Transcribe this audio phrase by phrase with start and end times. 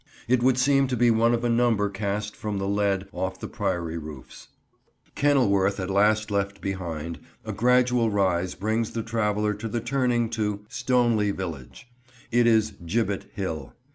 [0.27, 3.47] It would seem to be one of a number cast from the lead off the
[3.47, 4.47] Priory roofs.
[5.13, 10.65] Kenilworth at last left behind, a gradual rise brings the traveller to the turning to
[10.69, 11.87] Stoneleigh village.
[12.31, 13.75] It is "Gibbet Hill."